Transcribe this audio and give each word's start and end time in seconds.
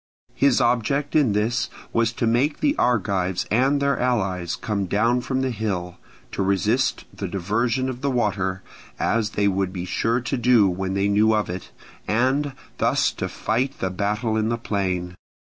His 0.33 0.59
object 0.59 1.15
in 1.15 1.33
this 1.33 1.69
was 1.93 2.11
to 2.13 2.25
make 2.25 2.59
the 2.59 2.75
Argives 2.77 3.45
and 3.51 3.79
their 3.79 3.99
allies 3.99 4.55
come 4.55 4.87
down 4.87 5.21
from 5.21 5.41
the 5.41 5.51
hill, 5.51 5.97
to 6.31 6.41
resist 6.41 7.05
the 7.13 7.27
diversion 7.27 7.87
of 7.87 8.01
the 8.01 8.09
water, 8.09 8.63
as 8.97 9.33
they 9.37 9.47
would 9.47 9.71
be 9.71 9.85
sure 9.85 10.19
to 10.19 10.37
do 10.37 10.67
when 10.67 10.95
they 10.95 11.07
knew 11.07 11.35
of 11.35 11.51
it, 11.51 11.69
and 12.07 12.53
thus 12.79 13.11
to 13.11 13.29
fight 13.29 13.77
the 13.77 13.91
battle 13.91 14.37
in 14.37 14.49
the 14.49 14.57
plain. 14.57 15.13